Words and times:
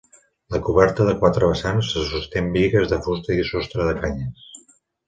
La 0.53 0.61
coberta, 0.69 1.05
de 1.09 1.13
quatre 1.19 1.51
vessants, 1.51 1.91
se 1.93 2.07
sosté 2.09 2.43
amb 2.45 2.53
bigues 2.59 2.91
de 2.95 3.01
fusta 3.09 3.39
i 3.41 3.47
sostre 3.55 3.89
de 3.93 3.97
canyes. 4.05 4.53